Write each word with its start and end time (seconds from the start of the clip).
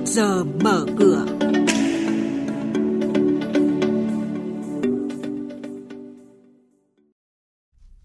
trước 0.00 0.06
giờ 0.06 0.44
mở 0.44 0.86
cửa. 0.98 1.26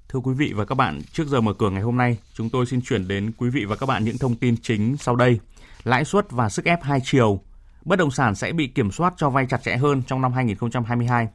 Thưa 0.10 0.20
quý 0.20 0.34
vị 0.34 0.54
và 0.56 0.66
các 0.66 0.76
bạn, 0.76 1.02
trước 1.12 1.28
giờ 1.28 1.42
mở 1.42 1.54
cửa 1.54 1.70
ngày 1.70 1.82
hôm 1.82 1.98
nay, 1.98 2.18
chúng 2.34 2.50
tôi 2.50 2.66
xin 2.66 2.82
chuyển 2.82 3.08
đến 3.08 3.32
quý 3.38 3.50
vị 3.50 3.66
và 3.66 3.76
các 3.76 3.86
bạn 3.86 4.04
những 4.04 4.18
thông 4.18 4.36
tin 4.36 4.56
chính 4.62 4.98
sau 4.98 5.16
đây. 5.16 5.40
Lãi 5.84 6.06
suất 6.06 6.32
và 6.32 6.50
sức 6.50 6.66
ép 6.66 6.84
hai 6.84 7.00
chiều, 7.04 7.40
bất 7.86 7.96
động 7.96 8.12
sản 8.12 8.36
sẽ 8.36 8.52
bị 8.52 8.68
kiểm 8.68 8.92
soát 8.92 9.14
cho 9.18 9.30
vay 9.30 9.46
chặt 9.46 9.64
chẽ 9.64 9.78
hơn 9.78 10.02
trong 10.08 10.22
năm 10.22 10.34
2022. 10.34 11.28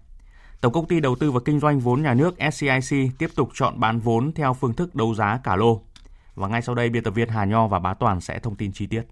Tổng 0.61 0.72
công 0.72 0.86
ty 0.86 1.00
đầu 1.00 1.16
tư 1.16 1.30
và 1.32 1.40
kinh 1.45 1.61
doanh 1.61 1.80
vốn 1.80 2.02
nhà 2.02 2.14
nước 2.14 2.34
SCIC 2.52 3.11
tiếp 3.18 3.30
tục 3.36 3.50
chọn 3.54 3.80
bán 3.80 4.00
vốn 4.00 4.32
theo 4.32 4.54
phương 4.54 4.74
thức 4.74 4.95
đấu 4.95 5.14
giá 5.14 5.40
cả 5.45 5.56
lô. 5.56 5.82
Và 6.34 6.48
ngay 6.48 6.62
sau 6.62 6.74
đây, 6.74 6.88
biên 6.88 7.04
tập 7.04 7.14
viên 7.14 7.29
Hà 7.29 7.45
Nho 7.45 7.66
và 7.66 7.79
Bá 7.79 7.95
Toàn 7.95 8.20
sẽ 8.20 8.38
thông 8.38 8.54
tin 8.56 8.73
chi 8.73 8.87
tiết. 8.87 9.02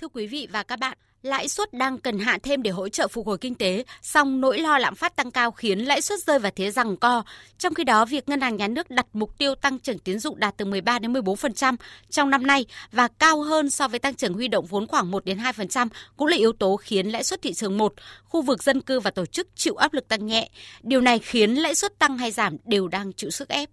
Thưa 0.00 0.08
quý 0.08 0.26
vị 0.26 0.48
và 0.50 0.62
các 0.62 0.78
bạn, 0.78 0.98
lãi 1.22 1.48
suất 1.48 1.72
đang 1.72 1.98
cần 1.98 2.18
hạ 2.18 2.38
thêm 2.42 2.62
để 2.62 2.70
hỗ 2.70 2.88
trợ 2.88 3.08
phục 3.08 3.26
hồi 3.26 3.38
kinh 3.38 3.54
tế, 3.54 3.84
song 4.02 4.40
nỗi 4.40 4.58
lo 4.58 4.78
lạm 4.78 4.94
phát 4.94 5.16
tăng 5.16 5.30
cao 5.30 5.50
khiến 5.50 5.78
lãi 5.78 6.02
suất 6.02 6.18
rơi 6.18 6.38
vào 6.38 6.52
thế 6.56 6.70
rằng 6.70 6.96
co. 6.96 7.22
Trong 7.58 7.74
khi 7.74 7.84
đó, 7.84 8.04
việc 8.04 8.28
ngân 8.28 8.40
hàng 8.40 8.56
nhà 8.56 8.68
nước 8.68 8.90
đặt 8.90 9.06
mục 9.12 9.38
tiêu 9.38 9.54
tăng 9.54 9.78
trưởng 9.78 9.98
tín 9.98 10.18
dụng 10.18 10.38
đạt 10.38 10.54
từ 10.56 10.64
13 10.64 10.98
đến 10.98 11.12
14% 11.12 11.76
trong 12.10 12.30
năm 12.30 12.46
nay 12.46 12.66
và 12.92 13.08
cao 13.08 13.42
hơn 13.42 13.70
so 13.70 13.88
với 13.88 13.98
tăng 13.98 14.14
trưởng 14.14 14.34
huy 14.34 14.48
động 14.48 14.66
vốn 14.66 14.86
khoảng 14.86 15.10
1 15.10 15.24
đến 15.24 15.38
2% 15.38 15.88
cũng 16.16 16.28
là 16.28 16.36
yếu 16.36 16.52
tố 16.52 16.76
khiến 16.76 17.06
lãi 17.06 17.24
suất 17.24 17.42
thị 17.42 17.52
trường 17.52 17.78
1, 17.78 17.94
khu 18.24 18.42
vực 18.42 18.62
dân 18.62 18.80
cư 18.80 19.00
và 19.00 19.10
tổ 19.10 19.26
chức 19.26 19.48
chịu 19.54 19.74
áp 19.74 19.92
lực 19.92 20.08
tăng 20.08 20.26
nhẹ. 20.26 20.50
Điều 20.82 21.00
này 21.00 21.18
khiến 21.18 21.54
lãi 21.54 21.74
suất 21.74 21.98
tăng 21.98 22.18
hay 22.18 22.30
giảm 22.30 22.56
đều 22.64 22.88
đang 22.88 23.12
chịu 23.12 23.30
sức 23.30 23.48
ép. 23.48 23.70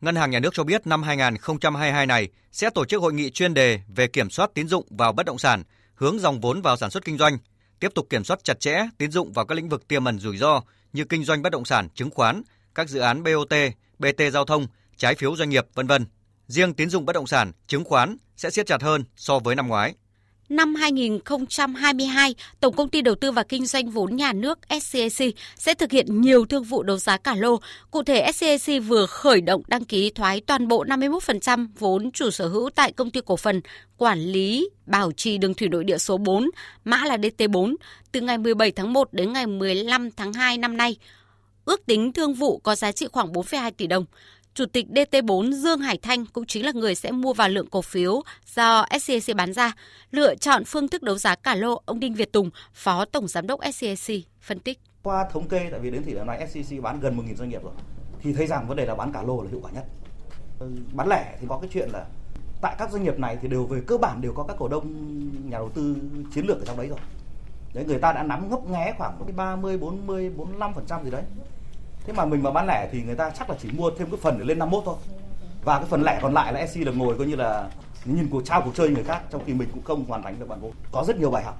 Ngân 0.00 0.16
hàng 0.16 0.30
Nhà 0.30 0.40
nước 0.40 0.54
cho 0.54 0.64
biết 0.64 0.86
năm 0.86 1.02
2022 1.02 2.06
này 2.06 2.28
sẽ 2.52 2.70
tổ 2.70 2.84
chức 2.84 3.02
hội 3.02 3.12
nghị 3.12 3.30
chuyên 3.30 3.54
đề 3.54 3.80
về 3.88 4.06
kiểm 4.06 4.30
soát 4.30 4.50
tín 4.54 4.68
dụng 4.68 4.86
vào 4.90 5.12
bất 5.12 5.26
động 5.26 5.38
sản, 5.38 5.62
hướng 5.94 6.18
dòng 6.18 6.40
vốn 6.40 6.62
vào 6.62 6.76
sản 6.76 6.90
xuất 6.90 7.04
kinh 7.04 7.18
doanh, 7.18 7.38
tiếp 7.80 7.88
tục 7.94 8.06
kiểm 8.10 8.24
soát 8.24 8.44
chặt 8.44 8.60
chẽ 8.60 8.86
tín 8.98 9.10
dụng 9.10 9.32
vào 9.32 9.46
các 9.46 9.54
lĩnh 9.54 9.68
vực 9.68 9.88
tiềm 9.88 10.04
ẩn 10.04 10.18
rủi 10.18 10.36
ro 10.36 10.62
như 10.92 11.04
kinh 11.04 11.24
doanh 11.24 11.42
bất 11.42 11.52
động 11.52 11.64
sản, 11.64 11.88
chứng 11.94 12.10
khoán, 12.10 12.42
các 12.74 12.88
dự 12.88 13.00
án 13.00 13.22
BOT, 13.22 13.54
BT 13.98 14.22
giao 14.32 14.44
thông, 14.44 14.66
trái 14.96 15.14
phiếu 15.14 15.36
doanh 15.36 15.50
nghiệp, 15.50 15.66
vân 15.74 15.86
vân. 15.86 16.06
Riêng 16.46 16.74
tín 16.74 16.90
dụng 16.90 17.06
bất 17.06 17.12
động 17.12 17.26
sản, 17.26 17.52
chứng 17.66 17.84
khoán 17.84 18.16
sẽ 18.36 18.50
siết 18.50 18.66
chặt 18.66 18.82
hơn 18.82 19.04
so 19.16 19.38
với 19.38 19.54
năm 19.54 19.68
ngoái. 19.68 19.94
Năm 20.50 20.74
2022, 20.74 22.34
Tổng 22.60 22.74
công 22.76 22.88
ty 22.88 23.02
Đầu 23.02 23.14
tư 23.14 23.32
và 23.32 23.42
Kinh 23.42 23.66
doanh 23.66 23.90
vốn 23.90 24.16
nhà 24.16 24.32
nước 24.32 24.58
SCAC 24.82 25.34
sẽ 25.56 25.74
thực 25.74 25.92
hiện 25.92 26.20
nhiều 26.20 26.46
thương 26.46 26.64
vụ 26.64 26.82
đấu 26.82 26.96
giá 26.96 27.16
cả 27.16 27.34
lô. 27.34 27.60
Cụ 27.90 28.02
thể, 28.02 28.32
SCAC 28.32 28.82
vừa 28.86 29.06
khởi 29.06 29.40
động 29.40 29.62
đăng 29.68 29.84
ký 29.84 30.10
thoái 30.10 30.40
toàn 30.40 30.68
bộ 30.68 30.84
51% 30.84 31.66
vốn 31.78 32.10
chủ 32.10 32.30
sở 32.30 32.48
hữu 32.48 32.70
tại 32.70 32.92
công 32.92 33.10
ty 33.10 33.20
cổ 33.26 33.36
phần 33.36 33.60
quản 33.96 34.18
lý 34.18 34.70
bảo 34.86 35.12
trì 35.12 35.38
đường 35.38 35.54
thủy 35.54 35.68
nội 35.68 35.84
địa 35.84 35.98
số 35.98 36.18
4, 36.18 36.50
mã 36.84 37.04
là 37.04 37.16
DT4, 37.16 37.74
từ 38.12 38.20
ngày 38.20 38.38
17 38.38 38.70
tháng 38.70 38.92
1 38.92 39.12
đến 39.12 39.32
ngày 39.32 39.46
15 39.46 40.10
tháng 40.10 40.32
2 40.32 40.58
năm 40.58 40.76
nay. 40.76 40.96
Ước 41.64 41.86
tính 41.86 42.12
thương 42.12 42.34
vụ 42.34 42.58
có 42.58 42.74
giá 42.74 42.92
trị 42.92 43.06
khoảng 43.12 43.32
4,2 43.32 43.70
tỷ 43.70 43.86
đồng. 43.86 44.04
Chủ 44.54 44.66
tịch 44.66 44.86
DT4 44.88 45.52
Dương 45.52 45.80
Hải 45.80 45.98
Thanh 45.98 46.26
cũng 46.26 46.46
chính 46.46 46.64
là 46.64 46.72
người 46.74 46.94
sẽ 46.94 47.10
mua 47.10 47.32
vào 47.32 47.48
lượng 47.48 47.66
cổ 47.70 47.82
phiếu 47.82 48.22
do 48.54 48.86
SCAC 49.00 49.36
bán 49.36 49.52
ra. 49.52 49.72
Lựa 50.10 50.34
chọn 50.34 50.64
phương 50.64 50.88
thức 50.88 51.02
đấu 51.02 51.18
giá 51.18 51.34
cả 51.34 51.54
lô, 51.54 51.82
ông 51.84 52.00
Đinh 52.00 52.14
Việt 52.14 52.32
Tùng, 52.32 52.50
Phó 52.74 53.04
Tổng 53.04 53.28
Giám 53.28 53.46
đốc 53.46 53.60
SCAC, 53.74 54.16
phân 54.40 54.60
tích. 54.60 54.80
Qua 55.02 55.28
thống 55.32 55.48
kê, 55.48 55.68
tại 55.70 55.80
vì 55.80 55.90
đến 55.90 56.02
thời 56.04 56.14
điểm 56.14 56.26
này 56.26 56.48
SCC 56.48 56.82
bán 56.82 57.00
gần 57.00 57.16
1.000 57.16 57.34
doanh 57.34 57.48
nghiệp 57.48 57.62
rồi, 57.62 57.72
thì 58.20 58.32
thấy 58.32 58.46
rằng 58.46 58.68
vấn 58.68 58.76
đề 58.76 58.86
là 58.86 58.94
bán 58.94 59.12
cả 59.12 59.22
lô 59.22 59.42
là 59.42 59.50
hiệu 59.50 59.60
quả 59.62 59.70
nhất. 59.70 59.84
Bán 60.92 61.08
lẻ 61.08 61.36
thì 61.40 61.46
có 61.48 61.58
cái 61.62 61.70
chuyện 61.72 61.88
là 61.92 62.06
tại 62.62 62.76
các 62.78 62.90
doanh 62.90 63.04
nghiệp 63.04 63.18
này 63.18 63.38
thì 63.42 63.48
đều 63.48 63.66
về 63.66 63.80
cơ 63.86 63.98
bản 63.98 64.20
đều 64.20 64.32
có 64.32 64.44
các 64.44 64.56
cổ 64.58 64.68
đông 64.68 64.92
nhà 65.50 65.58
đầu 65.58 65.70
tư 65.74 65.96
chiến 66.34 66.46
lược 66.46 66.58
ở 66.58 66.64
trong 66.66 66.76
đấy 66.76 66.88
rồi. 66.88 66.98
Đấy 67.74 67.84
người 67.84 67.98
ta 67.98 68.12
đã 68.12 68.22
nắm 68.22 68.50
ngấp 68.50 68.70
nghé 68.70 68.94
khoảng 68.98 69.36
30, 69.36 69.78
40, 69.78 70.30
45% 70.58 71.04
gì 71.04 71.10
đấy 71.10 71.22
thế 72.04 72.12
mà 72.12 72.24
mình 72.24 72.42
mà 72.42 72.50
bán 72.50 72.66
lẻ 72.66 72.88
thì 72.92 73.02
người 73.02 73.14
ta 73.14 73.30
chắc 73.30 73.50
là 73.50 73.56
chỉ 73.62 73.68
mua 73.72 73.90
thêm 73.90 74.10
cái 74.10 74.20
phần 74.22 74.38
để 74.38 74.44
lên 74.44 74.58
51 74.58 74.84
thôi. 74.86 74.96
Và 75.64 75.78
cái 75.78 75.86
phần 75.86 76.02
lẻ 76.02 76.18
còn 76.22 76.34
lại 76.34 76.52
là 76.52 76.66
SC 76.66 76.76
là 76.76 76.92
ngồi 76.92 77.18
coi 77.18 77.26
như 77.26 77.36
là 77.36 77.68
nhìn 78.04 78.28
cuộc 78.30 78.42
trao 78.44 78.62
cuộc 78.62 78.74
chơi 78.74 78.88
người 78.88 79.04
khác, 79.04 79.22
trong 79.30 79.42
khi 79.46 79.52
mình 79.52 79.68
cũng 79.72 79.82
không 79.82 80.04
hoàn 80.04 80.22
thành 80.22 80.38
được 80.38 80.48
bản 80.48 80.60
vốn. 80.60 80.72
Có 80.92 81.04
rất 81.06 81.16
nhiều 81.16 81.30
bài 81.30 81.44
học. 81.44 81.58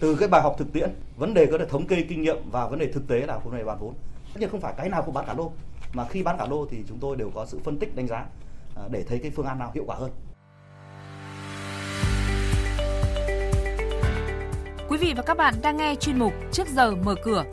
Từ 0.00 0.14
cái 0.14 0.28
bài 0.28 0.42
học 0.42 0.54
thực 0.58 0.72
tiễn, 0.72 0.90
vấn 1.16 1.34
đề 1.34 1.46
có 1.46 1.58
thể 1.58 1.66
thống 1.66 1.86
kê 1.86 2.02
kinh 2.08 2.22
nghiệm 2.22 2.36
và 2.50 2.66
vấn 2.66 2.78
đề 2.78 2.92
thực 2.92 3.08
tế 3.08 3.20
là 3.20 3.38
vấn 3.38 3.56
đề 3.56 3.64
bán 3.64 3.78
vốn. 3.80 3.94
Tất 4.34 4.40
nhiên 4.40 4.50
không 4.50 4.60
phải 4.60 4.74
cái 4.76 4.88
nào 4.88 5.02
cũng 5.02 5.14
bán 5.14 5.26
cả 5.26 5.34
lô, 5.34 5.52
mà 5.92 6.04
khi 6.04 6.22
bán 6.22 6.38
cả 6.38 6.46
lô 6.50 6.66
thì 6.66 6.84
chúng 6.88 6.98
tôi 6.98 7.16
đều 7.16 7.30
có 7.34 7.46
sự 7.46 7.60
phân 7.64 7.78
tích 7.78 7.96
đánh 7.96 8.06
giá 8.06 8.24
à, 8.76 8.82
để 8.90 9.04
thấy 9.08 9.18
cái 9.18 9.30
phương 9.36 9.46
án 9.46 9.58
nào 9.58 9.70
hiệu 9.74 9.84
quả 9.86 9.96
hơn. 9.96 10.10
Quý 14.88 14.98
vị 14.98 15.14
và 15.16 15.22
các 15.22 15.36
bạn 15.36 15.54
đang 15.62 15.76
nghe 15.76 15.94
chuyên 15.94 16.18
mục 16.18 16.32
Trước 16.52 16.68
giờ 16.68 16.94
mở 17.04 17.14
cửa 17.24 17.44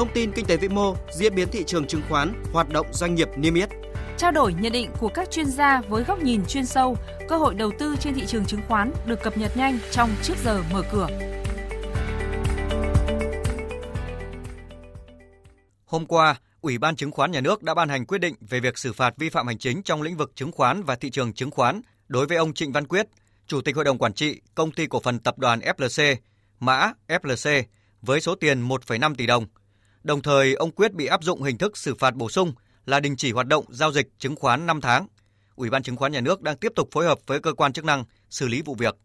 thông 0.00 0.12
tin 0.14 0.32
kinh 0.32 0.46
tế 0.46 0.56
vĩ 0.56 0.68
mô, 0.68 0.96
diễn 1.12 1.34
biến 1.34 1.48
thị 1.48 1.64
trường 1.66 1.86
chứng 1.86 2.02
khoán, 2.08 2.44
hoạt 2.52 2.68
động 2.68 2.86
doanh 2.92 3.14
nghiệp 3.14 3.28
niêm 3.36 3.54
yết. 3.54 3.68
Trao 4.16 4.32
đổi 4.32 4.54
nhận 4.60 4.72
định 4.72 4.90
của 4.98 5.08
các 5.08 5.30
chuyên 5.30 5.46
gia 5.46 5.80
với 5.80 6.04
góc 6.04 6.22
nhìn 6.22 6.42
chuyên 6.48 6.66
sâu, 6.66 6.96
cơ 7.28 7.36
hội 7.36 7.54
đầu 7.54 7.70
tư 7.78 7.96
trên 8.00 8.14
thị 8.14 8.26
trường 8.26 8.44
chứng 8.44 8.60
khoán 8.68 8.92
được 9.06 9.22
cập 9.22 9.38
nhật 9.38 9.56
nhanh 9.56 9.78
trong 9.90 10.10
trước 10.22 10.34
giờ 10.44 10.62
mở 10.72 10.82
cửa. 10.92 11.08
Hôm 15.84 16.06
qua, 16.06 16.36
Ủy 16.60 16.78
ban 16.78 16.96
Chứng 16.96 17.10
khoán 17.10 17.30
Nhà 17.30 17.40
nước 17.40 17.62
đã 17.62 17.74
ban 17.74 17.88
hành 17.88 18.06
quyết 18.06 18.18
định 18.18 18.34
về 18.40 18.60
việc 18.60 18.78
xử 18.78 18.92
phạt 18.92 19.14
vi 19.16 19.28
phạm 19.28 19.46
hành 19.46 19.58
chính 19.58 19.82
trong 19.82 20.02
lĩnh 20.02 20.16
vực 20.16 20.32
chứng 20.34 20.52
khoán 20.52 20.82
và 20.82 20.96
thị 20.96 21.10
trường 21.10 21.32
chứng 21.32 21.50
khoán 21.50 21.80
đối 22.08 22.26
với 22.26 22.36
ông 22.36 22.54
Trịnh 22.54 22.72
Văn 22.72 22.86
Quyết, 22.86 23.06
Chủ 23.46 23.60
tịch 23.60 23.76
Hội 23.76 23.84
đồng 23.84 23.98
Quản 23.98 24.12
trị 24.12 24.40
Công 24.54 24.72
ty 24.72 24.86
Cổ 24.86 25.00
phần 25.00 25.18
Tập 25.18 25.38
đoàn 25.38 25.60
FLC, 25.60 26.16
mã 26.60 26.92
FLC, 27.08 27.62
với 28.02 28.20
số 28.20 28.34
tiền 28.34 28.68
1,5 28.68 29.14
tỷ 29.14 29.26
đồng– 29.26 29.46
Đồng 30.02 30.22
thời, 30.22 30.54
ông 30.54 30.70
Quyết 30.70 30.92
bị 30.92 31.06
áp 31.06 31.24
dụng 31.24 31.42
hình 31.42 31.58
thức 31.58 31.78
xử 31.78 31.94
phạt 31.94 32.14
bổ 32.14 32.28
sung 32.28 32.52
là 32.86 33.00
đình 33.00 33.16
chỉ 33.16 33.32
hoạt 33.32 33.46
động 33.46 33.64
giao 33.68 33.92
dịch 33.92 34.08
chứng 34.18 34.36
khoán 34.36 34.66
5 34.66 34.80
tháng. 34.80 35.06
Ủy 35.54 35.70
ban 35.70 35.82
chứng 35.82 35.96
khoán 35.96 36.12
nhà 36.12 36.20
nước 36.20 36.42
đang 36.42 36.56
tiếp 36.56 36.72
tục 36.76 36.88
phối 36.92 37.04
hợp 37.04 37.18
với 37.26 37.40
cơ 37.40 37.52
quan 37.52 37.72
chức 37.72 37.84
năng 37.84 38.04
xử 38.30 38.48
lý 38.48 38.62
vụ 38.62 38.74
việc. 38.74 38.96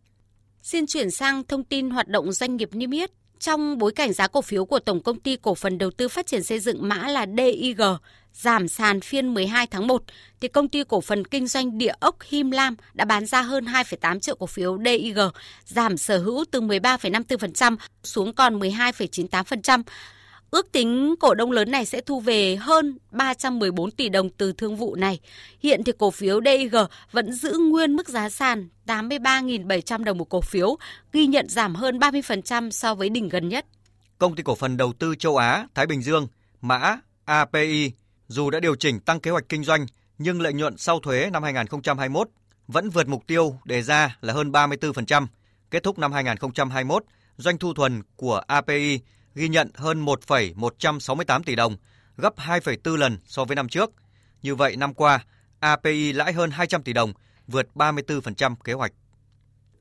Xin 0.61 0.87
chuyển 0.87 1.11
sang 1.11 1.43
thông 1.43 1.63
tin 1.63 1.89
hoạt 1.89 2.07
động 2.07 2.31
doanh 2.31 2.55
nghiệp 2.55 2.69
niêm 2.71 2.91
yết. 2.91 3.11
Trong 3.39 3.77
bối 3.77 3.91
cảnh 3.95 4.13
giá 4.13 4.27
cổ 4.27 4.41
phiếu 4.41 4.65
của 4.65 4.79
Tổng 4.79 5.03
công 5.03 5.19
ty 5.19 5.37
Cổ 5.41 5.55
phần 5.55 5.77
Đầu 5.77 5.91
tư 5.91 6.07
Phát 6.07 6.27
triển 6.27 6.43
Xây 6.43 6.59
dựng 6.59 6.87
mã 6.87 7.07
là 7.07 7.25
DIG 7.37 7.81
giảm 8.33 8.67
sàn 8.67 9.01
phiên 9.01 9.33
12 9.33 9.67
tháng 9.67 9.87
1, 9.87 10.03
thì 10.41 10.47
công 10.47 10.69
ty 10.69 10.83
cổ 10.83 11.01
phần 11.01 11.25
kinh 11.25 11.47
doanh 11.47 11.77
địa 11.77 11.93
ốc 11.99 12.15
Him 12.23 12.51
Lam 12.51 12.75
đã 12.93 13.05
bán 13.05 13.25
ra 13.25 13.41
hơn 13.41 13.65
2,8 13.65 14.19
triệu 14.19 14.35
cổ 14.35 14.45
phiếu 14.45 14.77
DIG, 14.85 15.17
giảm 15.65 15.97
sở 15.97 16.17
hữu 16.17 16.45
từ 16.51 16.61
13,54% 16.61 17.77
xuống 18.03 18.33
còn 18.33 18.59
12,98%. 18.59 19.83
Ước 20.51 20.71
tính 20.71 21.15
cổ 21.19 21.33
đông 21.33 21.51
lớn 21.51 21.71
này 21.71 21.85
sẽ 21.85 22.01
thu 22.01 22.19
về 22.19 22.55
hơn 22.55 22.97
314 23.11 23.91
tỷ 23.91 24.09
đồng 24.09 24.29
từ 24.29 24.53
thương 24.53 24.75
vụ 24.75 24.95
này. 24.95 25.19
Hiện 25.59 25.83
thì 25.83 25.91
cổ 25.97 26.11
phiếu 26.11 26.41
DIG 26.45 26.75
vẫn 27.11 27.33
giữ 27.33 27.57
nguyên 27.57 27.95
mức 27.95 28.09
giá 28.09 28.29
sàn 28.29 28.69
83.700 28.87 30.03
đồng 30.03 30.17
một 30.17 30.29
cổ 30.29 30.41
phiếu, 30.41 30.77
ghi 31.13 31.27
nhận 31.27 31.49
giảm 31.49 31.75
hơn 31.75 31.99
30% 31.99 32.71
so 32.71 32.95
với 32.95 33.09
đỉnh 33.09 33.29
gần 33.29 33.49
nhất. 33.49 33.65
Công 34.17 34.35
ty 34.35 34.43
cổ 34.43 34.55
phần 34.55 34.77
đầu 34.77 34.93
tư 34.93 35.15
châu 35.15 35.37
Á 35.37 35.67
Thái 35.75 35.85
Bình 35.85 36.01
Dương, 36.01 36.27
mã 36.61 36.99
API, 37.25 37.91
dù 38.27 38.49
đã 38.49 38.59
điều 38.59 38.75
chỉnh 38.75 38.99
tăng 38.99 39.19
kế 39.19 39.31
hoạch 39.31 39.49
kinh 39.49 39.63
doanh 39.63 39.85
nhưng 40.17 40.41
lợi 40.41 40.53
nhuận 40.53 40.77
sau 40.77 40.99
thuế 40.99 41.29
năm 41.33 41.43
2021 41.43 42.29
vẫn 42.67 42.89
vượt 42.89 43.07
mục 43.07 43.23
tiêu 43.27 43.59
đề 43.65 43.81
ra 43.81 44.17
là 44.21 44.33
hơn 44.33 44.51
34%. 44.51 45.27
Kết 45.71 45.83
thúc 45.83 45.99
năm 45.99 46.11
2021, 46.11 47.03
doanh 47.37 47.57
thu 47.57 47.73
thuần 47.73 48.01
của 48.15 48.41
API 48.47 48.99
ghi 49.35 49.47
nhận 49.49 49.71
hơn 49.75 49.99
1,168 49.99 51.43
tỷ 51.43 51.55
đồng, 51.55 51.77
gấp 52.17 52.37
2,4 52.37 52.95
lần 52.95 53.17
so 53.25 53.45
với 53.45 53.55
năm 53.55 53.69
trước. 53.69 53.91
Như 54.41 54.55
vậy 54.55 54.75
năm 54.75 54.93
qua, 54.93 55.25
API 55.59 56.13
lãi 56.13 56.33
hơn 56.33 56.51
200 56.51 56.83
tỷ 56.83 56.93
đồng, 56.93 57.13
vượt 57.47 57.67
34% 57.75 58.55
kế 58.63 58.73
hoạch. 58.73 58.91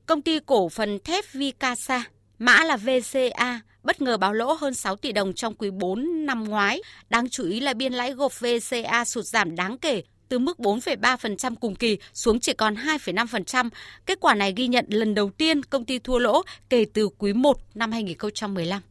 Công 0.06 0.22
ty 0.22 0.38
cổ 0.46 0.68
phần 0.68 0.98
thép 1.04 1.24
Vicasa, 1.32 2.04
mã 2.38 2.64
là 2.64 2.76
VCA, 2.76 3.60
bất 3.82 4.02
ngờ 4.02 4.16
báo 4.16 4.32
lỗ 4.32 4.52
hơn 4.52 4.74
6 4.74 4.96
tỷ 4.96 5.12
đồng 5.12 5.34
trong 5.34 5.54
quý 5.54 5.70
4 5.70 6.26
năm 6.26 6.44
ngoái. 6.44 6.80
Đáng 7.10 7.28
chú 7.28 7.44
ý 7.44 7.60
là 7.60 7.74
biên 7.74 7.92
lãi 7.92 8.12
gộp 8.12 8.32
VCA 8.40 9.04
sụt 9.04 9.24
giảm 9.24 9.56
đáng 9.56 9.78
kể 9.78 10.02
từ 10.28 10.38
mức 10.38 10.58
4,3% 10.58 11.54
cùng 11.60 11.74
kỳ 11.74 11.98
xuống 12.14 12.40
chỉ 12.40 12.52
còn 12.52 12.74
2,5%. 12.74 13.70
Kết 14.06 14.18
quả 14.20 14.34
này 14.34 14.52
ghi 14.56 14.66
nhận 14.66 14.86
lần 14.88 15.14
đầu 15.14 15.30
tiên 15.30 15.62
công 15.62 15.84
ty 15.84 15.98
thua 15.98 16.18
lỗ 16.18 16.42
kể 16.68 16.86
từ 16.94 17.08
quý 17.18 17.32
1 17.32 17.56
năm 17.74 17.92
2015. 17.92 18.82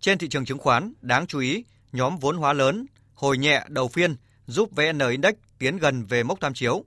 Trên 0.00 0.18
thị 0.18 0.28
trường 0.28 0.44
chứng 0.44 0.58
khoán, 0.58 0.92
đáng 1.00 1.26
chú 1.26 1.38
ý, 1.38 1.64
nhóm 1.92 2.18
vốn 2.18 2.36
hóa 2.36 2.52
lớn 2.52 2.86
hồi 3.14 3.38
nhẹ 3.38 3.64
đầu 3.68 3.88
phiên 3.88 4.16
giúp 4.46 4.70
VN 4.70 4.98
Index 5.10 5.34
tiến 5.58 5.76
gần 5.76 6.04
về 6.04 6.22
mốc 6.22 6.40
tham 6.40 6.54
chiếu. 6.54 6.84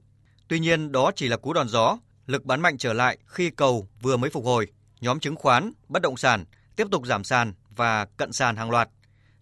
Tuy 0.48 0.60
nhiên, 0.60 0.92
đó 0.92 1.12
chỉ 1.16 1.28
là 1.28 1.38
cú 1.38 1.54
đòn 1.54 1.70
gió, 1.70 1.98
lực 2.26 2.46
bán 2.46 2.62
mạnh 2.62 2.78
trở 2.78 2.94
lại 2.94 3.18
khi 3.26 3.50
cầu 3.50 3.88
vừa 4.02 4.18
mới 4.18 4.30
phục 4.30 4.46
hồi. 4.46 4.68
Nhóm 5.02 5.20
chứng 5.20 5.36
khoán, 5.36 5.74
bất 5.90 6.02
động 6.02 6.18
sản 6.18 6.46
tiếp 6.76 6.88
tục 6.92 7.06
giảm 7.06 7.24
sàn 7.24 7.54
và 7.70 8.06
cận 8.06 8.34
sàn 8.34 8.56
hàng 8.56 8.72
loạt. 8.72 8.90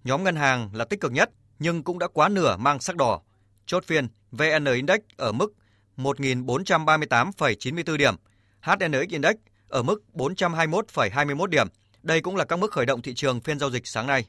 Nhóm 0.03 0.23
ngân 0.23 0.35
hàng 0.35 0.69
là 0.73 0.85
tích 0.85 1.01
cực 1.01 1.11
nhất 1.11 1.29
nhưng 1.59 1.83
cũng 1.83 1.99
đã 1.99 2.07
quá 2.07 2.29
nửa 2.29 2.57
mang 2.57 2.79
sắc 2.79 2.95
đỏ. 2.95 3.21
Chốt 3.65 3.83
phiên, 3.85 4.07
VN 4.31 4.65
Index 4.65 4.99
ở 5.17 5.31
mức 5.31 5.53
1.438,94 5.97 7.97
điểm, 7.97 8.15
HNX 8.61 9.09
Index 9.09 9.35
ở 9.67 9.83
mức 9.83 10.03
421,21 10.13 11.45
điểm. 11.45 11.67
Đây 12.03 12.21
cũng 12.21 12.35
là 12.35 12.45
các 12.45 12.55
mức 12.55 12.71
khởi 12.71 12.85
động 12.85 13.01
thị 13.01 13.13
trường 13.13 13.39
phiên 13.39 13.59
giao 13.59 13.69
dịch 13.69 13.87
sáng 13.87 14.07
nay. 14.07 14.25